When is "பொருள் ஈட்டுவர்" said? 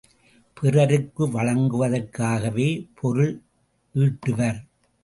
2.95-4.61